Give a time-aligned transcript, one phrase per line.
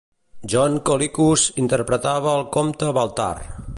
[0.53, 3.33] John Colicos interpretava el comte Baltar.